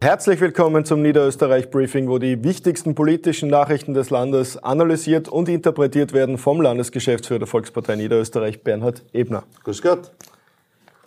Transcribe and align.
Herzlich 0.00 0.40
willkommen 0.40 0.84
zum 0.84 1.02
Niederösterreich 1.02 1.72
Briefing, 1.72 2.08
wo 2.08 2.18
die 2.18 2.44
wichtigsten 2.44 2.94
politischen 2.94 3.48
Nachrichten 3.48 3.94
des 3.94 4.10
Landes 4.10 4.56
analysiert 4.56 5.28
und 5.28 5.48
interpretiert 5.48 6.12
werden 6.12 6.38
vom 6.38 6.60
Landesgeschäftsführer 6.60 7.40
der 7.40 7.48
Volkspartei 7.48 7.96
Niederösterreich, 7.96 8.62
Bernhard 8.62 9.02
Ebner. 9.12 9.42
Grüß 9.64 9.82
Gott. 9.82 10.12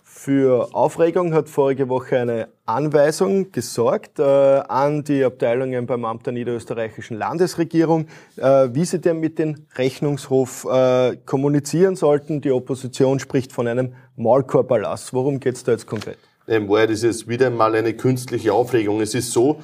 Für 0.04 0.74
Aufregung 0.74 1.32
hat 1.32 1.48
vorige 1.48 1.88
Woche 1.88 2.18
eine 2.18 2.48
Anweisung 2.66 3.50
gesorgt 3.50 4.18
äh, 4.18 4.22
an 4.22 5.02
die 5.04 5.24
Abteilungen 5.24 5.86
beim 5.86 6.04
Amt 6.04 6.26
der 6.26 6.34
niederösterreichischen 6.34 7.16
Landesregierung, 7.16 8.08
äh, 8.36 8.68
wie 8.72 8.84
sie 8.84 9.00
denn 9.00 9.20
mit 9.20 9.38
dem 9.38 9.66
Rechnungshof 9.76 10.66
äh, 10.70 11.16
kommunizieren 11.24 11.96
sollten. 11.96 12.42
Die 12.42 12.52
Opposition 12.52 13.20
spricht 13.20 13.52
von 13.52 13.66
einem 13.66 13.94
Maulkorberlass. 14.16 15.14
Worum 15.14 15.40
geht 15.40 15.56
es 15.56 15.64
da 15.64 15.72
jetzt 15.72 15.86
konkret? 15.86 16.18
In 16.52 16.68
Wahrheit 16.68 16.90
ist 16.90 17.02
es 17.02 17.26
wieder 17.26 17.46
einmal 17.46 17.74
eine 17.74 17.94
künstliche 17.94 18.52
Aufregung. 18.52 19.00
Es 19.00 19.14
ist 19.14 19.32
so, 19.32 19.60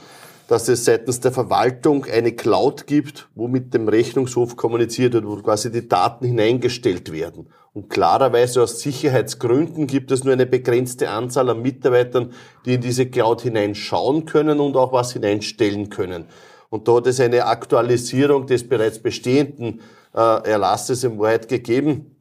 dass 0.48 0.69
es 0.69 0.87
seitens 0.87 1.20
der 1.20 1.33
Verwaltung 1.33 2.06
eine 2.06 2.33
Cloud 2.33 2.87
gibt, 2.87 3.28
wo 3.34 3.47
mit 3.47 3.74
dem 3.74 3.88
Rechnungshof 3.88 4.56
kommuniziert 4.56 5.12
wird, 5.12 5.27
wo 5.27 5.37
quasi 5.37 5.70
die 5.70 5.87
Daten 5.87 6.24
hineingestellt 6.24 7.12
werden. 7.12 7.51
Und 7.74 7.91
klarerweise 7.91 8.62
aus 8.62 8.80
Sicherheitsgründen 8.80 9.87
gibt 9.87 10.11
es 10.11 10.24
nur 10.24 10.33
eine 10.33 10.47
begrenzte 10.47 11.11
Anzahl 11.11 11.51
an 11.51 11.61
Mitarbeitern, 11.61 12.33
die 12.64 12.74
in 12.74 12.80
diese 12.80 13.05
Cloud 13.05 13.42
hineinschauen 13.42 14.25
können 14.25 14.59
und 14.59 14.75
auch 14.75 14.95
was 14.95 15.12
hineinstellen 15.12 15.91
können. 15.91 16.25
Und 16.70 16.89
dort 16.89 17.06
ist 17.06 17.20
eine 17.20 17.45
Aktualisierung 17.45 18.47
des 18.47 18.66
bereits 18.66 18.98
bestehenden 18.98 19.83
äh, 20.14 20.48
Erlasses 20.48 21.05
im 21.05 21.19
Wahrheit 21.19 21.48
gegeben, 21.48 22.16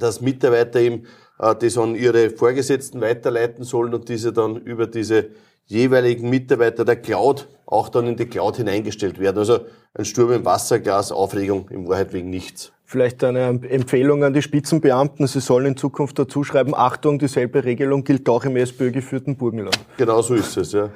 dass 0.00 0.20
Mitarbeiter 0.20 0.80
eben 0.80 1.04
das 1.38 1.78
an 1.78 1.94
ihre 1.94 2.30
Vorgesetzten 2.30 3.00
weiterleiten 3.00 3.64
sollen 3.64 3.94
und 3.94 4.08
diese 4.08 4.32
dann 4.32 4.56
über 4.56 4.86
diese 4.86 5.26
jeweiligen 5.66 6.28
Mitarbeiter 6.28 6.84
der 6.84 6.96
Cloud 6.96 7.46
auch 7.66 7.90
dann 7.90 8.06
in 8.06 8.16
die 8.16 8.26
Cloud 8.26 8.56
hineingestellt 8.56 9.18
werden. 9.18 9.38
Also 9.38 9.60
ein 9.94 10.04
Sturm 10.04 10.32
im 10.32 10.44
Wasserglas, 10.44 11.12
Aufregung 11.12 11.68
im 11.70 11.86
Wahrheit 11.86 12.12
wegen 12.12 12.30
nichts. 12.30 12.72
Vielleicht 12.84 13.22
eine 13.22 13.60
Empfehlung 13.68 14.24
an 14.24 14.32
die 14.32 14.40
Spitzenbeamten. 14.40 15.26
Sie 15.26 15.40
sollen 15.40 15.66
in 15.66 15.76
Zukunft 15.76 16.18
dazu 16.18 16.42
schreiben, 16.42 16.74
Achtung, 16.74 17.18
dieselbe 17.18 17.62
Regelung 17.62 18.02
gilt 18.02 18.26
auch 18.30 18.44
im 18.44 18.56
SPÖ 18.56 18.90
geführten 18.90 19.36
Burgenland. 19.36 19.78
Genau 19.98 20.22
so 20.22 20.34
ist 20.34 20.56
es, 20.56 20.72
ja. 20.72 20.88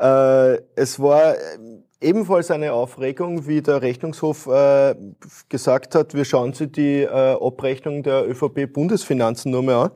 Äh, 0.00 0.60
es 0.74 0.98
war 0.98 1.34
ebenfalls 2.00 2.50
eine 2.50 2.72
Aufregung, 2.72 3.46
wie 3.46 3.60
der 3.60 3.82
Rechnungshof 3.82 4.46
äh, 4.46 4.94
gesagt 5.48 5.94
hat, 5.94 6.14
wir 6.14 6.24
schauen 6.24 6.52
Sie 6.52 6.68
die 6.68 7.02
äh, 7.02 7.08
Abrechnung 7.08 8.02
der 8.02 8.28
ÖVP-Bundesfinanzen 8.28 9.50
nur 9.50 9.62
mehr 9.62 9.76
an. 9.76 9.90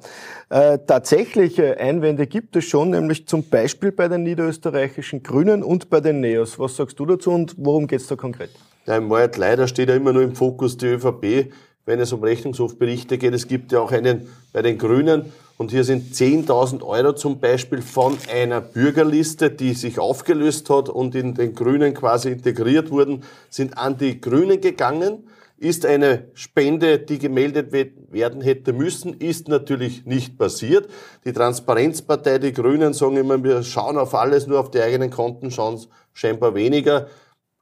Äh, 0.51 0.79
tatsächliche 0.87 1.79
Einwände 1.79 2.27
gibt 2.27 2.57
es 2.57 2.65
schon, 2.65 2.91
nämlich 2.91 3.27
zum 3.27 3.49
Beispiel 3.49 3.93
bei 3.93 4.09
den 4.09 4.25
niederösterreichischen 4.25 5.23
Grünen 5.23 5.63
und 5.63 5.91
bei 5.91 6.01
den 6.01 6.21
NEOS. 6.21 6.59
Was 6.59 6.77
sagst 6.77 6.99
du 6.99 7.07
dazu 7.07 7.31
und 7.31 7.55
worum 7.59 7.87
geht 7.87 8.01
es 8.01 8.07
da 8.09 8.17
konkret? 8.17 8.51
Ja, 8.87 8.97
im 8.97 9.09
leider 9.09 9.69
steht 9.69 9.89
ja 9.89 9.95
immer 9.95 10.13
nur 10.13 10.23
im 10.23 10.35
Fokus 10.35 10.77
die 10.77 10.87
ÖVP, 10.87 11.53
wenn 11.87 12.01
es 12.01 12.13
um 12.13 12.23
Rechnungshofberichte 12.23 13.17
geht. 13.17 13.33
Es 13.33 13.47
gibt 13.47 13.71
ja 13.71 13.81
auch 13.81 13.93
einen 13.93 14.29
bei 14.53 14.63
den 14.63 14.77
Grünen 14.77 15.33
und 15.63 15.71
hier 15.71 15.85
sind 15.85 16.13
10.000 16.13 16.83
Euro 16.83 17.13
zum 17.13 17.39
Beispiel 17.39 17.83
von 17.83 18.19
einer 18.29 18.61
Bürgerliste, 18.61 19.49
die 19.49 19.75
sich 19.75 20.01
aufgelöst 20.01 20.69
hat 20.71 20.89
und 20.89 21.15
in 21.15 21.35
den 21.35 21.55
Grünen 21.55 21.95
quasi 21.95 22.33
integriert 22.33 22.91
wurden, 22.91 23.23
sind 23.49 23.79
an 23.79 23.97
die 23.97 24.21
Grünen 24.21 24.61
gegangen. 24.61 25.29
Ist 25.59 25.87
eine 25.87 26.25
Spende, 26.35 26.99
die 26.99 27.21
gemeldet 27.21 27.73
werden 27.73 28.41
hätte 28.41 28.73
müssen, 28.73 29.15
ist 29.15 29.47
natürlich 29.47 30.05
nicht 30.05 30.37
passiert. 30.37 30.91
Die 31.25 31.33
Transparenzpartei, 31.33 32.41
die 32.41 32.53
Grünen 32.53 32.93
sagen 32.93 33.17
immer, 33.17 33.45
wir 33.45 33.63
schauen 33.63 33.99
auf 33.99 34.17
alles, 34.17 34.49
nur 34.49 34.59
auf 34.59 34.73
die 34.73 34.81
eigenen 34.81 35.11
Konten 35.11 35.53
schauen 35.53 35.81
scheinbar 36.13 36.57
weniger. 36.57 37.07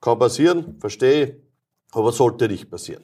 Kann 0.00 0.18
passieren, 0.18 0.76
verstehe, 0.80 1.36
aber 1.92 2.12
sollte 2.12 2.48
nicht 2.48 2.70
passieren. 2.70 3.02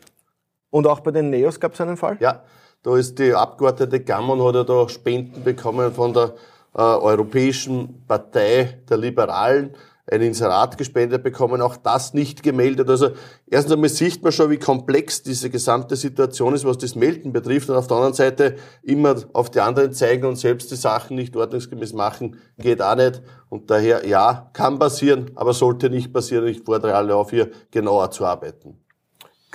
Und 0.71 0.87
auch 0.87 1.01
bei 1.01 1.11
den 1.11 1.29
Neos 1.29 1.61
gab 1.61 1.75
es 1.75 1.83
einen 1.83 1.99
Fall? 1.99 2.17
Ja, 2.21 2.45
da 2.87 2.97
ist 2.97 3.19
die 3.19 3.35
Abgeordnete 3.35 3.99
Gammon 3.99 4.41
hat 4.45 4.55
ja 4.55 4.63
da 4.63 4.89
Spenden 4.89 5.43
bekommen 5.43 5.93
von 5.93 6.13
der 6.13 6.35
äh, 6.73 6.83
Europäischen 6.83 8.05
Partei 8.07 8.81
der 8.89 8.97
Liberalen, 8.97 9.75
ein 10.09 10.23
Inserat 10.23 10.79
gespendet 10.79 11.25
bekommen, 11.25 11.61
auch 11.63 11.77
das 11.77 12.15
nicht 12.15 12.45
gemeldet. 12.45 12.89
Also 12.89 13.09
erstens 13.51 13.73
einmal 13.73 13.89
sieht 13.89 14.23
man 14.23 14.31
schon, 14.31 14.51
wie 14.51 14.59
komplex 14.59 15.25
diese 15.25 15.51
gesamte 15.51 15.97
Situation 15.97 16.55
ist, 16.55 16.65
was 16.65 16.79
das 16.79 16.95
Melden 16.95 17.33
betrifft. 17.33 17.69
Und 17.71 17.75
auf 17.75 17.89
der 17.89 17.97
anderen 17.97 18.15
Seite 18.15 18.55
immer 18.85 19.17
auf 19.33 19.51
die 19.51 19.59
anderen 19.59 19.93
zeigen 19.93 20.25
und 20.25 20.37
selbst 20.37 20.71
die 20.71 20.77
Sachen 20.77 21.17
nicht 21.17 21.35
ordnungsgemäß 21.35 21.93
machen, 21.93 22.37
geht 22.57 22.81
auch 22.81 22.95
nicht. 22.95 23.21
Und 23.49 23.69
daher, 23.69 24.07
ja, 24.07 24.49
kann 24.53 24.79
passieren, 24.79 25.33
aber 25.35 25.55
sollte 25.55 25.91
nicht 25.91 26.13
passieren. 26.13 26.47
Ich 26.47 26.63
fordere 26.63 26.95
alle 26.95 27.17
auf, 27.17 27.31
hier 27.31 27.51
genauer 27.73 28.13
zu 28.13 28.25
arbeiten. 28.25 28.79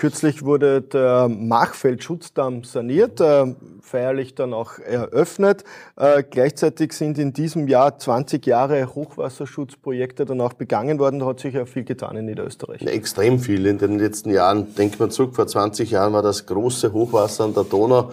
Kürzlich 0.01 0.43
wurde 0.43 0.81
der 0.81 1.29
Machfeld-Schutzdamm 1.29 2.63
saniert, 2.63 3.21
äh, 3.21 3.53
feierlich 3.83 4.33
dann 4.33 4.51
auch 4.51 4.79
eröffnet. 4.79 5.63
Äh, 5.95 6.23
gleichzeitig 6.27 6.93
sind 6.93 7.19
in 7.19 7.33
diesem 7.33 7.67
Jahr 7.67 7.99
20 7.99 8.43
Jahre 8.47 8.95
Hochwasserschutzprojekte 8.95 10.25
dann 10.25 10.41
auch 10.41 10.53
begangen 10.53 10.97
worden. 10.97 11.19
Da 11.19 11.27
hat 11.27 11.39
sich 11.39 11.53
ja 11.53 11.67
viel 11.67 11.83
getan 11.83 12.17
in 12.17 12.25
Niederösterreich. 12.25 12.81
Extrem 12.81 13.37
viel 13.37 13.67
in 13.67 13.77
den 13.77 13.99
letzten 13.99 14.31
Jahren. 14.31 14.73
Denkt 14.73 14.99
man 14.99 15.11
zurück, 15.11 15.35
vor 15.35 15.45
20 15.45 15.91
Jahren 15.91 16.13
war 16.13 16.23
das 16.23 16.47
große 16.47 16.93
Hochwasser 16.93 17.43
an 17.43 17.53
der 17.53 17.65
Donau 17.65 18.09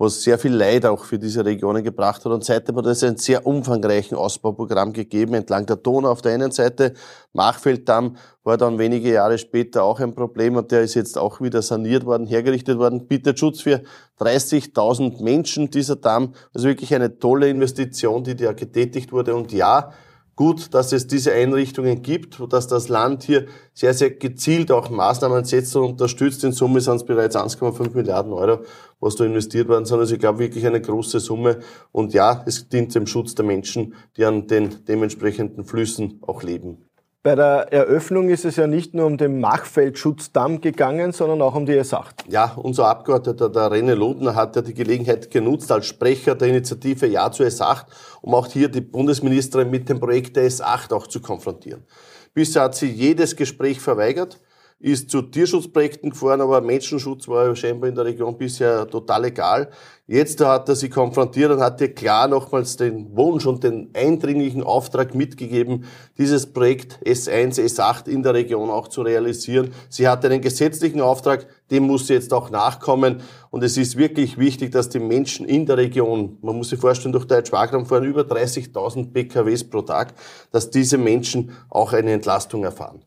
was 0.00 0.22
sehr 0.22 0.38
viel 0.38 0.54
Leid 0.54 0.86
auch 0.86 1.04
für 1.04 1.18
diese 1.18 1.44
Regionen 1.44 1.84
gebracht 1.84 2.24
hat. 2.24 2.32
Und 2.32 2.42
seitdem 2.42 2.76
hat 2.76 2.86
es 2.86 3.04
einen 3.04 3.18
sehr 3.18 3.46
umfangreichen 3.46 4.16
Ausbauprogramm 4.16 4.94
gegeben, 4.94 5.34
entlang 5.34 5.66
der 5.66 5.76
Donau 5.76 6.10
auf 6.10 6.22
der 6.22 6.32
einen 6.32 6.52
Seite. 6.52 6.94
Machfelddamm 7.34 8.16
war 8.42 8.56
dann 8.56 8.78
wenige 8.78 9.12
Jahre 9.12 9.36
später 9.36 9.84
auch 9.84 10.00
ein 10.00 10.14
Problem 10.14 10.56
und 10.56 10.72
der 10.72 10.80
ist 10.80 10.94
jetzt 10.94 11.18
auch 11.18 11.42
wieder 11.42 11.60
saniert 11.60 12.06
worden, 12.06 12.26
hergerichtet 12.26 12.78
worden, 12.78 13.08
bietet 13.08 13.38
Schutz 13.38 13.60
für 13.60 13.82
30.000 14.20 15.22
Menschen, 15.22 15.70
dieser 15.70 15.96
Damm. 15.96 16.32
Also 16.54 16.68
wirklich 16.68 16.94
eine 16.94 17.18
tolle 17.18 17.50
Investition, 17.50 18.24
die 18.24 18.36
da 18.36 18.54
getätigt 18.54 19.12
wurde. 19.12 19.34
Und 19.34 19.52
ja, 19.52 19.92
gut, 20.40 20.72
dass 20.72 20.90
es 20.92 21.06
diese 21.06 21.34
Einrichtungen 21.34 22.00
gibt, 22.00 22.40
dass 22.50 22.66
das 22.66 22.88
Land 22.88 23.24
hier 23.24 23.44
sehr, 23.74 23.92
sehr 23.92 24.10
gezielt 24.12 24.72
auch 24.72 24.88
Maßnahmen 24.88 25.44
setzt 25.44 25.76
und 25.76 25.84
unterstützt. 25.84 26.42
In 26.44 26.52
Summe 26.52 26.80
sind 26.80 26.96
es 26.96 27.04
bereits 27.04 27.36
1,5 27.36 27.94
Milliarden 27.94 28.32
Euro, 28.32 28.64
was 29.00 29.16
da 29.16 29.26
investiert 29.26 29.68
worden 29.68 29.84
sind. 29.84 29.98
Also 29.98 30.14
ich 30.14 30.18
glaube 30.18 30.38
wirklich 30.38 30.66
eine 30.66 30.80
große 30.80 31.20
Summe. 31.20 31.58
Und 31.92 32.14
ja, 32.14 32.42
es 32.46 32.70
dient 32.70 32.94
dem 32.94 33.06
Schutz 33.06 33.34
der 33.34 33.44
Menschen, 33.44 33.94
die 34.16 34.24
an 34.24 34.46
den 34.46 34.82
dementsprechenden 34.86 35.66
Flüssen 35.66 36.20
auch 36.22 36.42
leben. 36.42 36.89
Bei 37.22 37.34
der 37.34 37.70
Eröffnung 37.70 38.30
ist 38.30 38.46
es 38.46 38.56
ja 38.56 38.66
nicht 38.66 38.94
nur 38.94 39.04
um 39.04 39.18
den 39.18 39.40
Machfeldschutzdamm 39.40 40.62
gegangen, 40.62 41.12
sondern 41.12 41.42
auch 41.42 41.54
um 41.54 41.66
die 41.66 41.74
S8. 41.74 42.30
Ja, 42.30 42.54
unser 42.56 42.86
Abgeordneter, 42.86 43.50
der 43.50 43.70
René 43.70 43.92
Lodner, 43.92 44.34
hat 44.34 44.56
ja 44.56 44.62
die 44.62 44.72
Gelegenheit 44.72 45.30
genutzt 45.30 45.70
als 45.70 45.84
Sprecher 45.84 46.34
der 46.34 46.48
Initiative 46.48 47.06
Ja 47.06 47.30
zu 47.30 47.42
S8, 47.42 47.84
um 48.22 48.32
auch 48.32 48.46
hier 48.46 48.70
die 48.70 48.80
Bundesministerin 48.80 49.68
mit 49.68 49.90
dem 49.90 50.00
Projekt 50.00 50.34
der 50.36 50.48
S8 50.48 50.94
auch 50.94 51.08
zu 51.08 51.20
konfrontieren. 51.20 51.84
Bisher 52.32 52.62
hat 52.62 52.74
sie 52.74 52.90
jedes 52.90 53.36
Gespräch 53.36 53.82
verweigert 53.82 54.40
ist 54.80 55.10
zu 55.10 55.20
Tierschutzprojekten 55.20 56.10
gefahren, 56.10 56.40
aber 56.40 56.62
Menschenschutz 56.62 57.28
war 57.28 57.54
scheinbar 57.54 57.90
in 57.90 57.94
der 57.94 58.06
Region 58.06 58.36
bisher 58.38 58.88
total 58.88 59.26
egal. 59.26 59.70
Jetzt 60.06 60.40
hat 60.40 60.68
er 60.70 60.74
sie 60.74 60.88
konfrontiert 60.88 61.52
und 61.52 61.60
hat 61.60 61.80
ihr 61.82 61.94
klar 61.94 62.26
nochmals 62.26 62.78
den 62.78 63.14
Wunsch 63.14 63.44
und 63.44 63.62
den 63.62 63.90
eindringlichen 63.94 64.62
Auftrag 64.62 65.14
mitgegeben, 65.14 65.84
dieses 66.16 66.52
Projekt 66.52 66.98
S1, 67.04 67.60
S8 67.60 68.08
in 68.08 68.22
der 68.22 68.32
Region 68.32 68.70
auch 68.70 68.88
zu 68.88 69.02
realisieren. 69.02 69.70
Sie 69.90 70.08
hat 70.08 70.24
einen 70.24 70.40
gesetzlichen 70.40 71.02
Auftrag, 71.02 71.46
dem 71.70 71.84
muss 71.84 72.06
sie 72.06 72.14
jetzt 72.14 72.32
auch 72.32 72.50
nachkommen. 72.50 73.20
Und 73.50 73.62
es 73.62 73.76
ist 73.76 73.98
wirklich 73.98 74.38
wichtig, 74.38 74.72
dass 74.72 74.88
die 74.88 74.98
Menschen 74.98 75.46
in 75.46 75.66
der 75.66 75.76
Region, 75.76 76.38
man 76.40 76.56
muss 76.56 76.70
sich 76.70 76.80
vorstellen, 76.80 77.12
durch 77.12 77.26
Deutsch-Wagram 77.26 77.84
fahren 77.84 78.04
über 78.04 78.22
30.000 78.22 79.12
PKWs 79.12 79.62
pro 79.62 79.82
Tag, 79.82 80.14
dass 80.50 80.70
diese 80.70 80.96
Menschen 80.96 81.52
auch 81.68 81.92
eine 81.92 82.12
Entlastung 82.12 82.64
erfahren. 82.64 83.04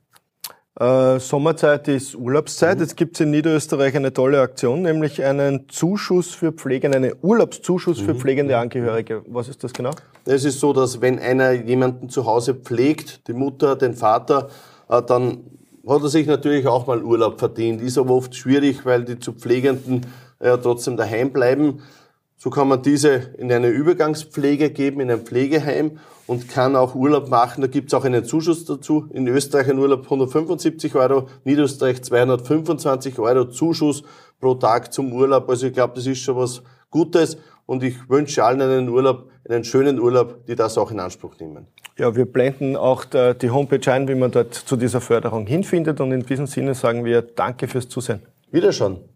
Äh, 0.79 1.19
Sommerzeit 1.19 1.87
ist 1.87 2.15
Urlaubszeit. 2.15 2.77
Mhm. 2.77 2.81
Jetzt 2.81 2.97
gibt 2.97 3.15
es 3.15 3.21
in 3.21 3.29
Niederösterreich 3.29 3.95
eine 3.95 4.11
tolle 4.11 4.41
Aktion, 4.41 4.81
nämlich 4.81 5.23
einen 5.23 5.69
Zuschuss 5.69 6.33
für 6.33 6.51
Pflegende, 6.51 6.97
einen 6.97 7.13
Urlaubszuschuss 7.21 8.01
mhm. 8.01 8.05
für 8.05 8.15
pflegende 8.15 8.57
Angehörige. 8.57 9.21
Was 9.27 9.49
ist 9.49 9.63
das 9.63 9.71
genau? 9.71 9.91
Es 10.25 10.45
ist 10.45 10.59
so, 10.59 10.73
dass 10.73 10.99
wenn 10.99 11.19
einer 11.19 11.51
jemanden 11.51 12.09
zu 12.09 12.25
Hause 12.25 12.55
pflegt, 12.55 13.27
die 13.27 13.33
Mutter, 13.33 13.75
den 13.75 13.93
Vater, 13.93 14.49
äh, 14.89 15.01
dann 15.03 15.43
hat 15.87 16.01
er 16.01 16.09
sich 16.09 16.25
natürlich 16.25 16.65
auch 16.65 16.87
mal 16.87 17.03
Urlaub 17.03 17.37
verdient. 17.37 17.79
Ist 17.81 17.99
aber 17.99 18.15
oft 18.15 18.33
schwierig, 18.33 18.83
weil 18.83 19.03
die 19.03 19.19
zu 19.19 19.33
Pflegenden 19.33 20.07
ja 20.41 20.57
trotzdem 20.57 20.97
daheim 20.97 21.31
bleiben. 21.31 21.81
So 22.43 22.49
kann 22.49 22.67
man 22.67 22.81
diese 22.81 23.31
in 23.37 23.49
eine 23.53 23.69
Übergangspflege 23.69 24.71
geben, 24.71 24.99
in 24.99 25.09
ein 25.09 25.21
Pflegeheim 25.21 25.99
und 26.27 26.49
kann 26.49 26.75
auch 26.75 26.93
Urlaub 26.93 27.29
machen. 27.29 27.61
Da 27.61 27.67
gibt 27.67 27.87
es 27.87 27.93
auch 27.93 28.03
einen 28.03 28.25
Zuschuss 28.25 28.65
dazu. 28.65 29.07
In 29.13 29.25
Österreich 29.29 29.69
ein 29.69 29.79
Urlaub 29.79 30.03
175 30.03 30.93
Euro, 30.95 31.29
Niederösterreich 31.45 32.03
225 32.03 33.17
Euro 33.19 33.45
Zuschuss 33.45 34.03
pro 34.41 34.55
Tag 34.55 34.91
zum 34.91 35.13
Urlaub. 35.13 35.49
Also 35.49 35.67
ich 35.67 35.73
glaube, 35.73 35.93
das 35.95 36.05
ist 36.05 36.19
schon 36.19 36.35
was 36.35 36.61
Gutes. 36.89 37.37
Und 37.65 37.81
ich 37.81 38.09
wünsche 38.09 38.43
allen 38.43 38.59
einen 38.59 38.89
Urlaub, 38.89 39.29
einen 39.47 39.63
schönen 39.63 39.97
Urlaub, 39.97 40.45
die 40.45 40.57
das 40.57 40.77
auch 40.77 40.91
in 40.91 40.99
Anspruch 40.99 41.39
nehmen. 41.39 41.67
Ja, 41.97 42.13
wir 42.13 42.25
blenden 42.25 42.75
auch 42.75 43.05
die 43.05 43.51
Homepage 43.51 43.89
ein, 43.89 44.09
wie 44.09 44.15
man 44.15 44.31
dort 44.31 44.53
zu 44.53 44.75
dieser 44.75 44.99
Förderung 44.99 45.47
hinfindet. 45.47 46.01
Und 46.01 46.11
in 46.11 46.25
diesem 46.25 46.47
Sinne 46.47 46.75
sagen 46.75 47.05
wir 47.05 47.21
Danke 47.21 47.69
fürs 47.69 47.87
Zusehen. 47.87 48.19
Wiederschauen. 48.51 49.12